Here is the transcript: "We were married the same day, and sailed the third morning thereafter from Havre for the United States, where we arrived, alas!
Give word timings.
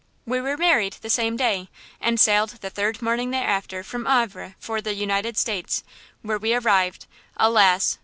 "We 0.25 0.41
were 0.41 0.57
married 0.57 0.93
the 1.01 1.11
same 1.11 1.37
day, 1.37 1.69
and 1.99 2.19
sailed 2.19 2.49
the 2.59 2.71
third 2.71 3.03
morning 3.03 3.29
thereafter 3.29 3.83
from 3.83 4.07
Havre 4.07 4.55
for 4.57 4.81
the 4.81 4.95
United 4.95 5.37
States, 5.37 5.83
where 6.23 6.39
we 6.39 6.55
arrived, 6.55 7.05
alas! 7.37 7.99